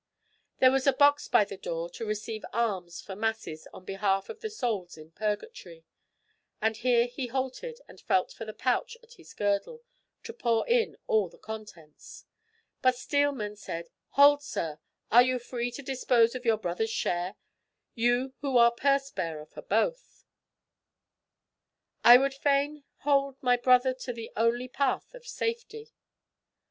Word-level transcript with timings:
There 0.57 0.71
was 0.71 0.87
a 0.87 0.93
box 0.93 1.27
by 1.27 1.45
the 1.45 1.57
door 1.57 1.87
to 1.91 2.07
receive 2.07 2.43
alms 2.53 3.01
for 3.01 3.15
masses 3.15 3.67
on 3.71 3.85
behalf 3.85 4.29
of 4.29 4.39
the 4.41 4.49
souls 4.49 4.97
in 4.97 5.11
purgatory, 5.11 5.85
and 6.59 6.75
here 6.75 7.05
he 7.05 7.27
halted 7.27 7.79
and 7.87 8.01
felt 8.01 8.31
for 8.31 8.43
the 8.43 8.51
pouch 8.51 8.97
at 9.03 9.13
his 9.13 9.35
girdle, 9.35 9.83
to 10.23 10.33
pour 10.33 10.67
in 10.67 10.97
all 11.05 11.29
the 11.29 11.37
contents; 11.37 12.25
but 12.81 12.95
Steelman 12.95 13.55
said, 13.57 13.89
"Hold, 14.13 14.41
sir, 14.41 14.79
are 15.11 15.21
you 15.21 15.37
free 15.37 15.69
to 15.69 15.83
dispose 15.83 16.33
of 16.33 16.45
your 16.45 16.57
brother's 16.57 16.89
share, 16.89 17.35
you 17.93 18.33
who 18.39 18.57
are 18.57 18.71
purse 18.71 19.11
bearer 19.11 19.45
for 19.45 19.61
both?" 19.61 20.25
"I 22.03 22.17
would 22.17 22.33
fain 22.33 22.85
hold 23.01 23.37
my 23.43 23.55
brother 23.55 23.93
to 23.93 24.13
the 24.13 24.31
only 24.35 24.67
path 24.67 25.13
of 25.13 25.27
safety." 25.27 25.91